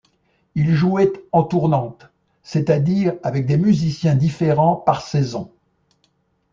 Il 0.55 0.73
jouait 0.73 1.13
en 1.31 1.43
tournante, 1.43 2.09
c'est-à-dire 2.41 3.13
avec 3.21 3.45
des 3.45 3.57
musiciens 3.59 4.15
différents 4.15 4.75
par 4.75 5.03
saisons. 5.05 5.51